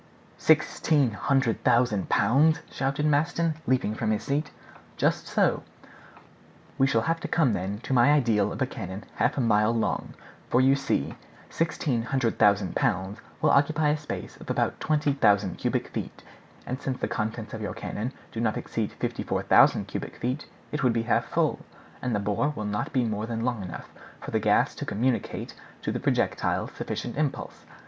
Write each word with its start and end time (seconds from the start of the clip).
"Sixteen 0.39 1.11
hundred 1.11 1.63
thousand 1.63 2.09
pounds?" 2.09 2.59
shouted 2.71 3.05
Maston, 3.05 3.53
leaping 3.67 3.93
from 3.93 4.09
his 4.09 4.23
seat. 4.23 4.49
"Just 4.97 5.27
so." 5.27 5.61
"We 6.79 6.87
shall 6.87 7.03
have 7.03 7.19
to 7.19 7.27
come 7.27 7.53
then 7.53 7.77
to 7.81 7.93
my 7.93 8.11
ideal 8.11 8.51
of 8.51 8.59
a 8.63 8.65
cannon 8.65 9.03
half 9.17 9.37
a 9.37 9.41
mile 9.41 9.71
long; 9.71 10.15
for 10.49 10.59
you 10.59 10.75
see 10.75 11.13
1,600,000 11.51 12.73
pounds 12.73 13.19
will 13.43 13.51
occupy 13.51 13.89
a 13.89 13.95
space 13.97 14.37
of 14.37 14.49
about 14.49 14.79
20,000 14.79 15.59
cubic 15.59 15.89
feet; 15.89 16.23
and 16.65 16.81
since 16.81 16.97
the 16.99 17.07
contents 17.07 17.53
of 17.53 17.61
your 17.61 17.75
cannon 17.75 18.11
do 18.31 18.39
not 18.41 18.57
exceed 18.57 18.91
54,000 18.93 19.85
cubic 19.87 20.15
feet, 20.15 20.47
it 20.71 20.81
would 20.81 20.93
be 20.93 21.03
half 21.03 21.25
full; 21.25 21.59
and 22.01 22.15
the 22.15 22.19
bore 22.19 22.53
will 22.55 22.65
not 22.65 22.91
be 22.91 23.03
more 23.03 23.27
than 23.27 23.45
long 23.45 23.61
enough 23.61 23.93
for 24.19 24.31
the 24.31 24.39
gas 24.39 24.73
to 24.73 24.83
communicate 24.83 25.53
to 25.83 25.91
the 25.91 25.99
projectile 25.99 26.67
sufficient 26.67 27.15
impulse." 27.17 27.65